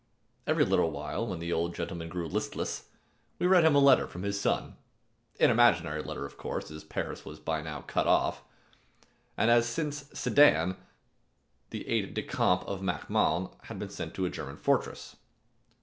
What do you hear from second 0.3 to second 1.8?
Every little while, when the old